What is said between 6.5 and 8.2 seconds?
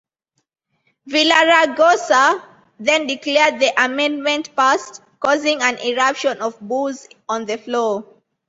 boos on the floor.